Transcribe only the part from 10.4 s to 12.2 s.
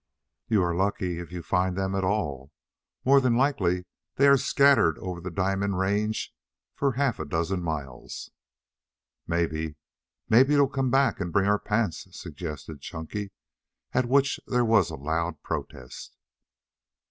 it'll come back and bring our pants,"